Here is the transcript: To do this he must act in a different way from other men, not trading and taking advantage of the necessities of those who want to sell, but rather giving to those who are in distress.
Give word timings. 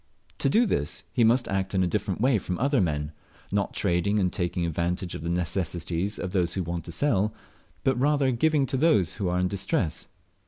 To 0.39 0.49
do 0.49 0.65
this 0.65 1.03
he 1.13 1.23
must 1.23 1.47
act 1.47 1.75
in 1.75 1.83
a 1.83 1.87
different 1.87 2.19
way 2.21 2.39
from 2.39 2.57
other 2.57 2.81
men, 2.81 3.11
not 3.51 3.71
trading 3.75 4.17
and 4.19 4.33
taking 4.33 4.65
advantage 4.65 5.13
of 5.13 5.21
the 5.21 5.29
necessities 5.29 6.17
of 6.17 6.31
those 6.31 6.55
who 6.55 6.63
want 6.63 6.85
to 6.85 6.91
sell, 6.91 7.35
but 7.83 7.99
rather 7.99 8.31
giving 8.31 8.65
to 8.65 8.77
those 8.77 9.17
who 9.21 9.27
are 9.29 9.37
in 9.39 9.47
distress. 9.47 10.07